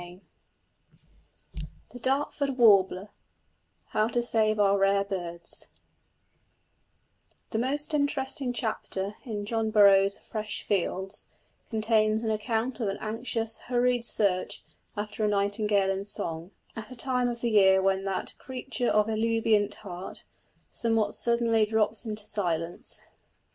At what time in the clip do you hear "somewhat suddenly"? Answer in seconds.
20.71-21.63